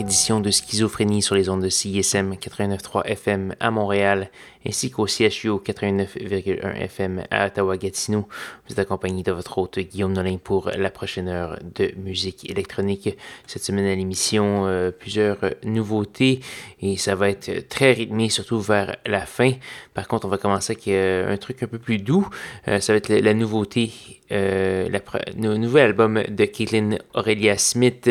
Édition 0.00 0.40
de 0.40 0.50
Schizophrénie 0.50 1.22
sur 1.22 1.34
les 1.34 1.48
ondes 1.48 1.62
de 1.62 1.68
CISM 1.68 2.34
89.3 2.34 3.04
FM 3.06 3.54
à 3.60 3.70
Montréal 3.70 4.30
ainsi 4.66 4.90
qu'au 4.90 5.06
CHU 5.06 5.50
89.1 5.50 6.74
FM 6.76 7.22
à 7.30 7.46
Ottawa-Gatineau. 7.46 8.26
Vous 8.66 8.72
êtes 8.72 8.78
accompagné 8.78 9.22
de 9.22 9.32
votre 9.32 9.58
hôte 9.58 9.78
Guillaume 9.78 10.12
Nolin 10.12 10.38
pour 10.42 10.70
la 10.70 10.90
prochaine 10.90 11.28
heure 11.28 11.58
de 11.76 11.92
musique 11.96 12.48
électronique. 12.50 13.16
Cette 13.46 13.62
semaine 13.62 13.86
à 13.86 13.94
l'émission, 13.94 14.66
euh, 14.66 14.90
plusieurs 14.90 15.38
nouveautés 15.64 16.40
et 16.80 16.96
ça 16.96 17.14
va 17.14 17.28
être 17.28 17.68
très 17.68 17.92
rythmé, 17.92 18.30
surtout 18.30 18.60
vers 18.60 18.96
la 19.04 19.26
fin. 19.26 19.52
Par 19.92 20.08
contre, 20.08 20.26
on 20.26 20.30
va 20.30 20.38
commencer 20.38 20.72
avec 20.72 20.88
euh, 20.88 21.32
un 21.32 21.36
truc 21.36 21.62
un 21.62 21.66
peu 21.66 21.78
plus 21.78 21.98
doux. 21.98 22.26
Euh, 22.68 22.80
ça 22.80 22.92
va 22.92 22.96
être 22.96 23.10
la, 23.10 23.34
nouveauté, 23.34 23.92
le 24.30 25.56
nouvel 25.56 25.84
album 25.84 26.22
de 26.28 26.44
Caitlin 26.46 26.96
Aurelia 27.12 27.58
Smith. 27.58 28.10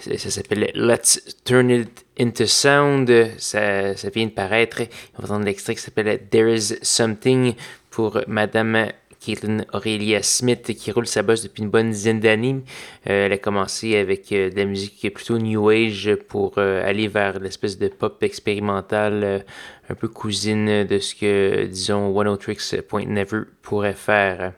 Ça, 0.00 0.30
s'appelle 0.30 0.70
Let's 0.74 1.20
Turn 1.44 1.70
It 1.70 2.06
Into 2.20 2.46
Sound. 2.46 3.10
Ça, 3.38 3.96
ça 3.96 4.10
vient 4.10 4.26
de 4.26 4.30
paraître. 4.30 4.82
On 5.16 5.22
va 5.22 5.28
entendre 5.28 5.44
l'extrait 5.44 5.74
qui 5.74 5.82
s'appelle 5.82 6.20
There 6.30 6.54
Is 6.54 6.76
Something 6.82 7.54
pour 7.90 8.20
Madame 8.26 8.88
Caitlin 9.20 9.64
Aurelia 9.72 10.22
Smith 10.22 10.74
qui 10.74 10.92
roule 10.92 11.06
sa 11.06 11.22
bosse 11.22 11.42
depuis 11.42 11.62
une 11.62 11.70
bonne 11.70 11.90
dizaine 11.90 12.20
d'années. 12.20 12.62
Euh, 13.08 13.26
elle 13.26 13.32
a 13.32 13.38
commencé 13.38 13.96
avec 13.96 14.30
euh, 14.32 14.50
de 14.50 14.56
la 14.56 14.64
musique 14.64 15.12
plutôt 15.12 15.38
New 15.38 15.68
Age 15.68 16.14
pour 16.28 16.54
euh, 16.58 16.88
aller 16.88 17.08
vers 17.08 17.38
l'espèce 17.40 17.78
de 17.78 17.88
pop 17.88 18.22
expérimental 18.22 19.44
un 19.88 19.94
peu 19.94 20.08
cousine 20.08 20.84
de 20.84 20.98
ce 20.98 21.14
que, 21.14 21.66
disons, 21.66 22.16
One 22.16 22.38
Tricks 22.38 22.80
Point 22.82 23.06
Never 23.06 23.42
pourrait 23.62 23.94
faire. 23.94 24.52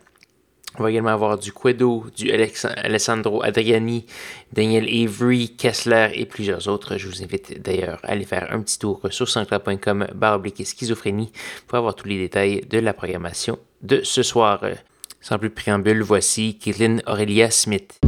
On 0.78 0.82
va 0.84 0.90
également 0.90 1.10
avoir 1.10 1.36
du 1.36 1.52
Quedo, 1.52 2.06
du 2.16 2.30
Alessandro 2.30 3.42
Adriani, 3.42 4.06
Daniel 4.52 4.84
Avery, 4.84 5.56
Kessler 5.56 6.10
et 6.14 6.26
plusieurs 6.26 6.68
autres. 6.68 6.96
Je 6.96 7.08
vous 7.08 7.22
invite 7.22 7.60
d'ailleurs 7.60 7.98
à 8.04 8.12
aller 8.12 8.24
faire 8.24 8.48
un 8.52 8.60
petit 8.60 8.78
tour 8.78 9.00
sur 9.10 9.28
sanscloud.com 9.28 10.08
baroblique 10.14 10.64
schizophrénie 10.64 11.32
pour 11.66 11.78
avoir 11.78 11.94
tous 11.94 12.08
les 12.08 12.18
détails 12.18 12.60
de 12.70 12.78
la 12.78 12.94
programmation 12.94 13.58
de 13.82 14.02
ce 14.04 14.22
soir. 14.22 14.62
Sans 15.20 15.38
plus 15.38 15.50
de 15.50 15.54
préambule, 15.54 16.02
voici 16.02 16.56
Caitlin 16.56 16.98
Aurelia 17.06 17.50
Smith. 17.50 18.00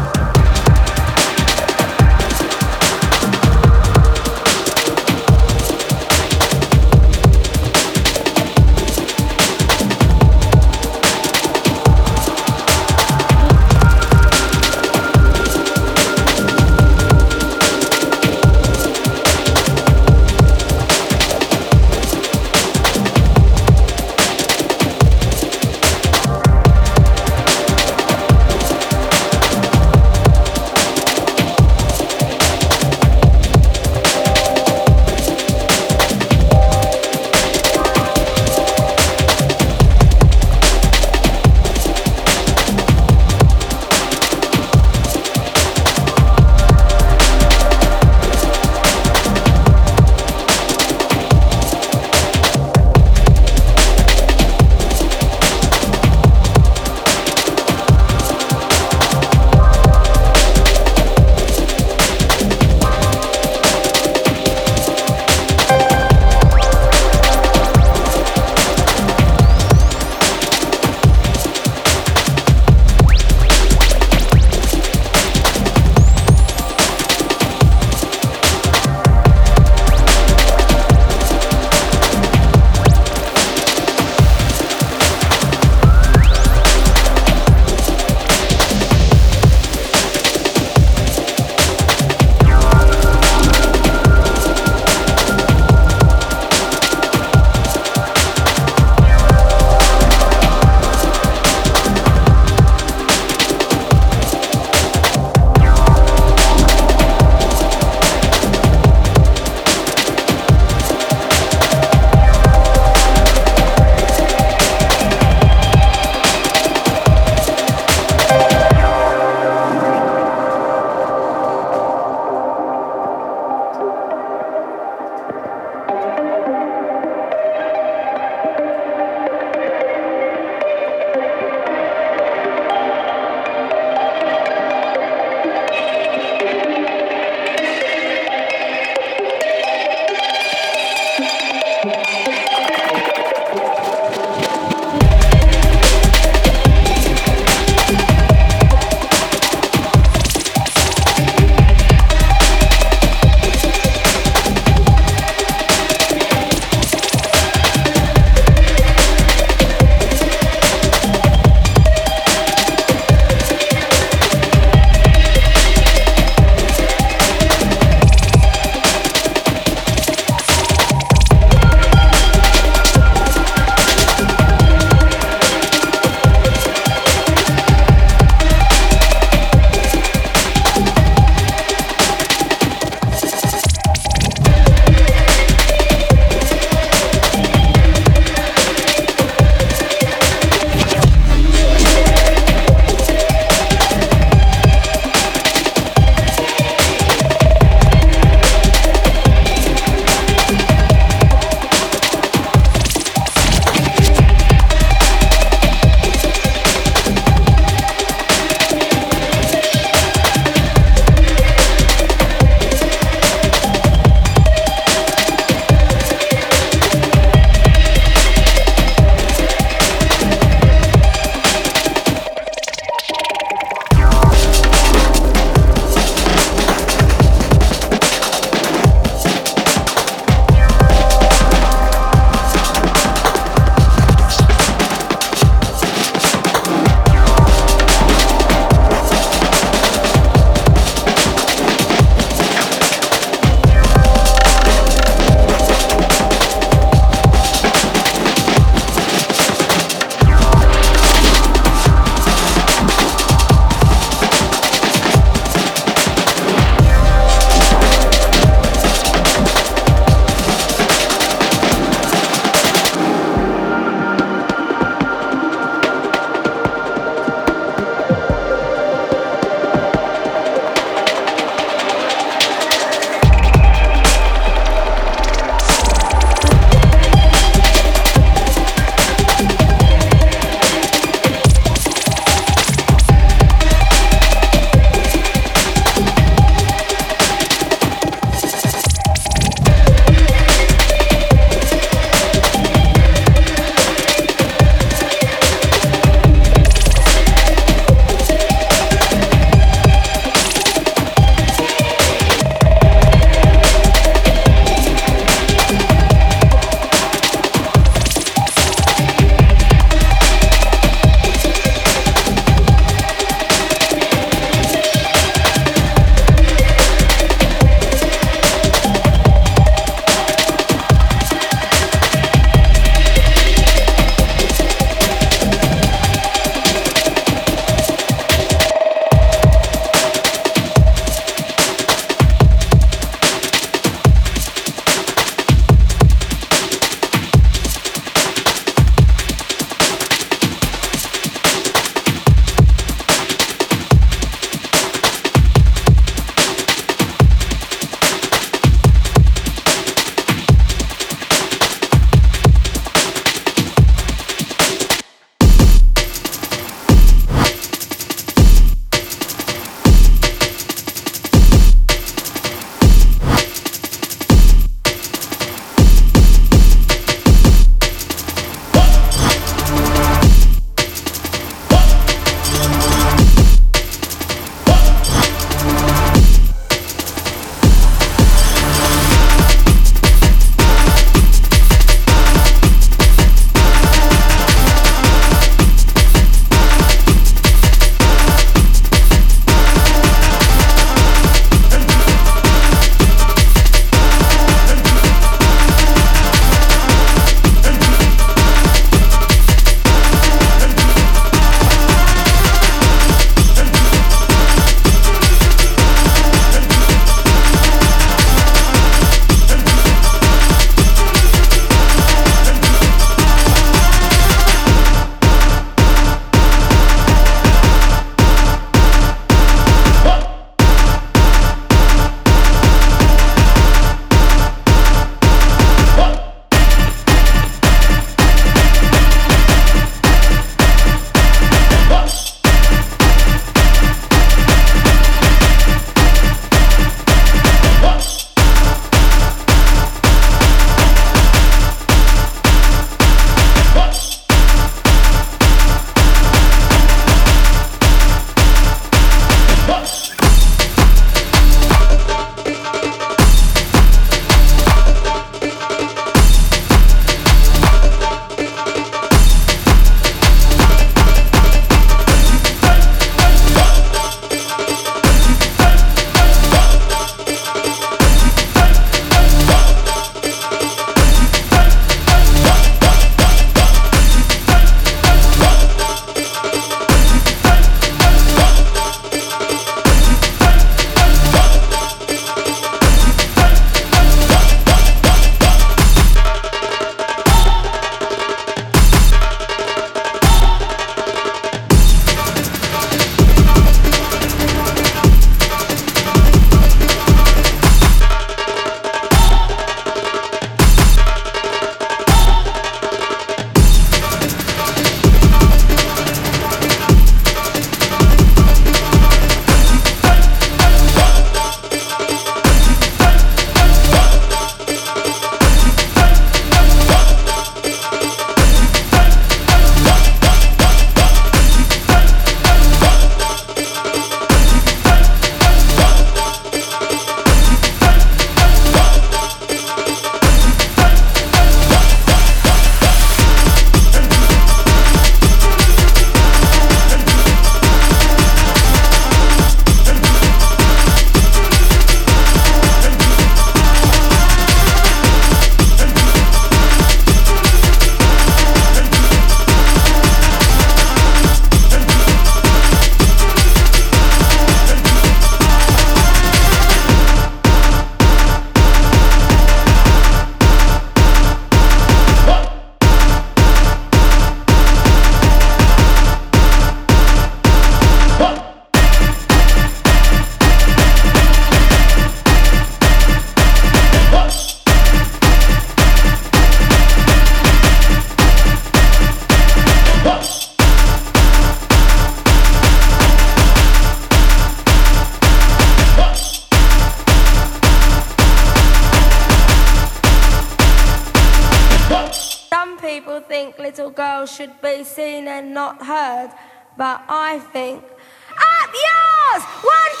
Should 594.31 594.61
be 594.61 594.83
seen 594.83 595.27
and 595.27 595.53
not 595.53 595.85
heard, 595.85 596.31
but 596.77 597.03
I 597.09 597.39
think. 597.51 597.83
Up 597.83 598.71
yours! 598.87 599.43
One, 599.61 600.00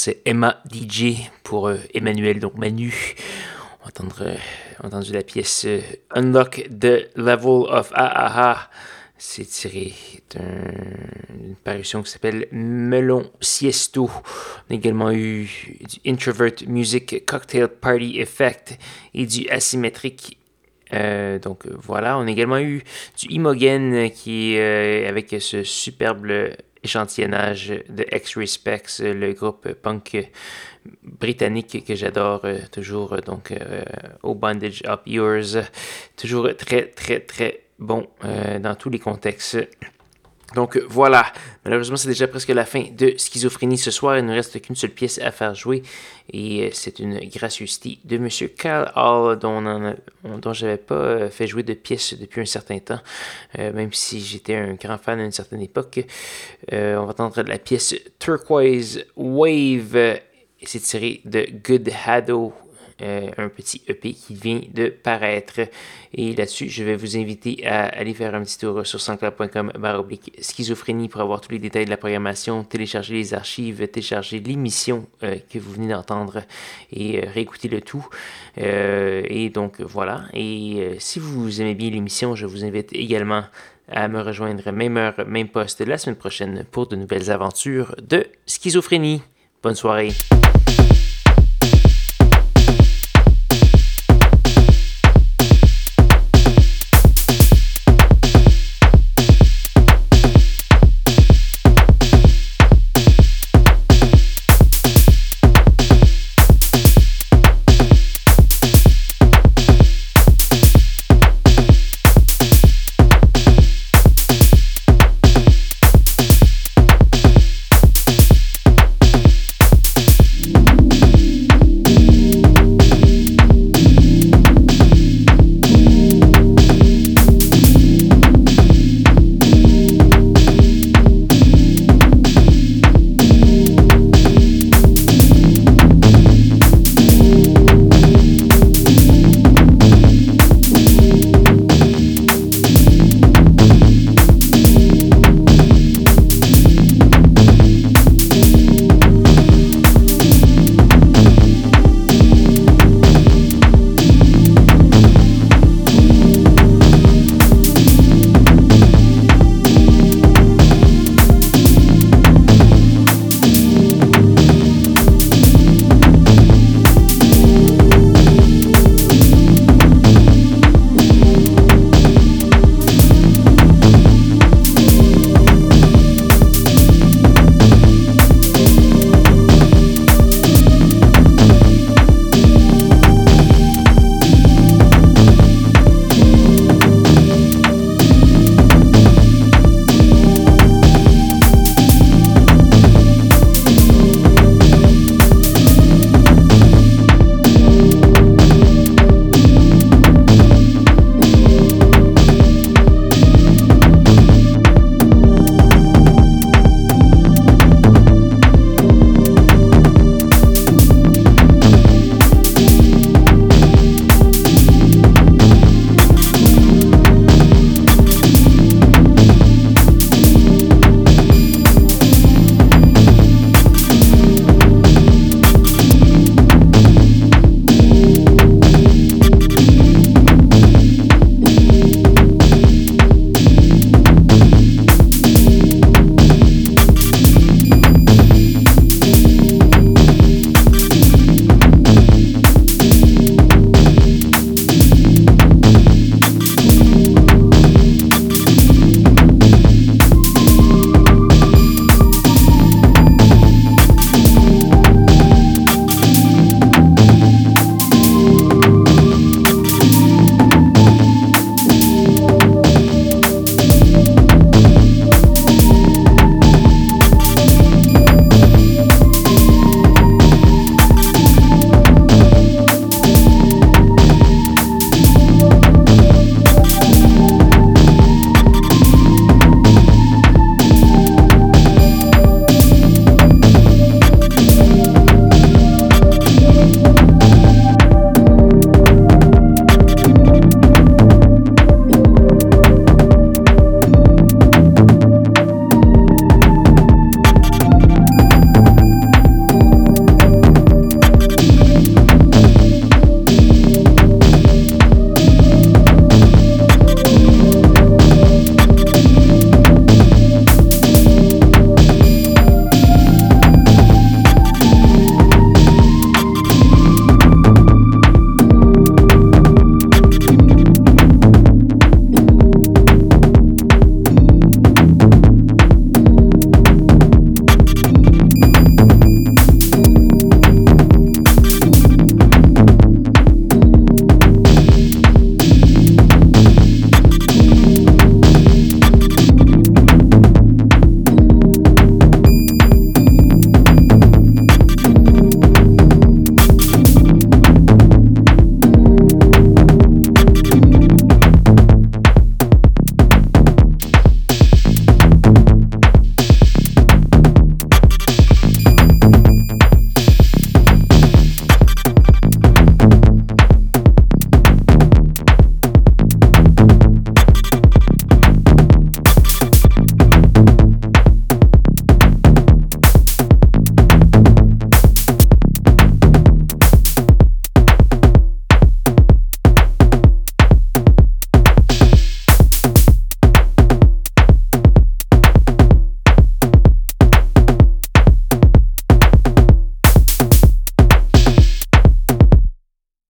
français 0.00 0.22
Emma 0.24 0.62
DJ 0.72 1.28
pour 1.42 1.70
Emmanuel, 1.92 2.40
donc 2.40 2.54
Manu. 2.56 3.14
On 3.84 3.88
a 3.88 4.86
entendu 4.86 5.12
la 5.12 5.22
pièce 5.22 5.66
Unlock 6.14 6.68
the 6.70 7.10
Level 7.16 7.66
of 7.68 7.92
AAA. 7.92 8.70
C'est 9.18 9.44
tiré 9.44 9.92
d'une 10.30 11.54
parution 11.64 12.02
qui 12.02 12.10
s'appelle 12.10 12.46
Melon 12.50 13.30
Siesto. 13.42 14.10
On 14.70 14.72
a 14.72 14.74
également 14.74 15.10
eu 15.12 15.50
du 15.86 16.10
Introvert 16.10 16.54
Music 16.66 17.26
Cocktail 17.26 17.68
Party 17.68 18.20
Effect 18.20 18.78
et 19.12 19.26
du 19.26 19.50
Asymmetric. 19.50 20.38
Euh, 20.94 21.38
donc 21.38 21.66
voilà, 21.66 22.16
on 22.16 22.26
a 22.26 22.30
également 22.30 22.58
eu 22.58 22.82
du 23.18 23.26
Imogen 23.28 24.10
qui 24.10 24.56
euh, 24.56 25.06
avec 25.06 25.36
ce 25.40 25.62
superbe 25.62 26.26
échantillonnage 26.82 27.72
de 27.88 28.06
X-Respects, 28.12 29.00
le 29.00 29.32
groupe 29.32 29.72
punk 29.74 30.30
britannique 31.02 31.84
que 31.86 31.94
j'adore 31.94 32.46
toujours, 32.72 33.16
donc 33.20 33.52
au 34.22 34.34
Bondage 34.34 34.82
Up 34.86 35.02
Yours. 35.06 35.58
Toujours 36.16 36.48
très, 36.56 36.86
très, 36.86 37.20
très 37.20 37.64
bon 37.80 38.06
euh, 38.24 38.58
dans 38.58 38.74
tous 38.76 38.90
les 38.90 38.98
contextes. 38.98 39.58
Donc 40.54 40.76
voilà, 40.88 41.32
malheureusement 41.64 41.96
c'est 41.96 42.08
déjà 42.08 42.26
presque 42.26 42.48
la 42.48 42.64
fin 42.64 42.82
de 42.90 43.14
Schizophrénie 43.16 43.78
ce 43.78 43.92
soir. 43.92 44.18
Il 44.18 44.26
ne 44.26 44.34
reste 44.34 44.60
qu'une 44.60 44.74
seule 44.74 44.90
pièce 44.90 45.20
à 45.20 45.30
faire 45.30 45.54
jouer 45.54 45.82
et 46.32 46.66
euh, 46.66 46.70
c'est 46.72 46.98
une 46.98 47.18
gracieuseté 47.28 47.98
de 48.04 48.18
Monsieur 48.18 48.48
Kyle 48.48 48.90
Hall 48.96 49.38
dont, 49.38 49.94
dont 50.24 50.52
j'avais 50.52 50.76
pas 50.76 50.94
euh, 50.94 51.30
fait 51.30 51.46
jouer 51.46 51.62
de 51.62 51.74
pièces 51.74 52.14
depuis 52.14 52.40
un 52.40 52.46
certain 52.46 52.78
temps, 52.78 53.00
même 53.58 53.92
si 53.92 54.20
j'étais 54.20 54.54
un 54.54 54.74
grand 54.74 54.98
fan 54.98 55.20
à 55.20 55.24
une 55.24 55.32
certaine 55.32 55.62
époque. 55.62 56.00
on 56.72 57.04
va 57.04 57.10
entendre 57.10 57.42
la 57.42 57.58
pièce 57.58 57.94
Turquoise 58.18 59.04
Wave. 59.16 60.20
C'est 60.62 60.80
tiré 60.80 61.20
de 61.24 61.46
Good 61.64 61.90
Hado 62.06 62.52
euh, 63.02 63.30
un 63.38 63.48
petit 63.48 63.82
EP 63.88 64.12
qui 64.12 64.34
vient 64.34 64.60
de 64.72 64.88
paraître. 64.88 65.60
Et 66.12 66.34
là-dessus, 66.34 66.68
je 66.68 66.84
vais 66.84 66.96
vous 66.96 67.16
inviter 67.16 67.66
à 67.66 67.86
aller 67.86 68.14
faire 68.14 68.34
un 68.34 68.42
petit 68.42 68.58
tour 68.58 68.86
sur 68.86 69.00
sanscloud.com 69.00 69.72
baroblique 69.78 70.32
schizophrénie 70.40 71.08
pour 71.08 71.20
avoir 71.20 71.40
tous 71.40 71.52
les 71.52 71.58
détails 71.58 71.84
de 71.84 71.90
la 71.90 71.96
programmation, 71.96 72.64
télécharger 72.64 73.14
les 73.14 73.34
archives, 73.34 73.86
télécharger 73.88 74.40
l'émission 74.40 75.06
euh, 75.22 75.36
que 75.52 75.58
vous 75.58 75.72
venez 75.72 75.88
d'entendre 75.88 76.42
et 76.92 77.18
euh, 77.18 77.30
réécouter 77.32 77.68
le 77.68 77.80
tout. 77.80 78.06
et 78.56 79.50
donc 79.50 79.80
voilà. 79.80 80.24
Et 80.34 80.96
si 80.98 81.18
vous 81.18 81.60
aimez 81.60 81.74
bien 81.74 81.90
l'émission, 81.90 82.34
je 82.34 82.46
vous 82.46 82.64
invite 82.64 82.92
également 82.92 83.44
à 83.90 84.08
me 84.08 84.20
rejoindre 84.20 84.70
même 84.72 84.96
heure, 84.96 85.14
même 85.26 85.48
poste 85.48 85.80
la 85.80 85.98
semaine 85.98 86.16
prochaine 86.16 86.64
pour 86.70 86.86
de 86.86 86.96
nouvelles 86.96 87.30
aventures 87.30 87.94
de 88.00 88.26
schizophrénie. 88.46 89.22
Bonne 89.62 89.74
soirée. 89.74 90.12